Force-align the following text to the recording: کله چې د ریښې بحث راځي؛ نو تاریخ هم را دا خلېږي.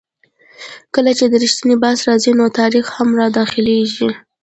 کله 0.95 1.11
چې 1.17 1.25
د 1.31 1.33
ریښې 1.43 1.75
بحث 1.83 1.99
راځي؛ 2.07 2.31
نو 2.39 2.45
تاریخ 2.59 2.85
هم 2.97 3.09
را 3.19 3.27
دا 3.37 3.43
خلېږي. 3.51 4.09